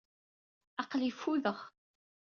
[0.81, 1.57] Aql-i ffudeɣ.